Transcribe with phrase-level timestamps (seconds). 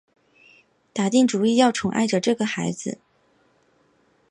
[0.93, 2.97] 打定主意要宠爱着这个孩子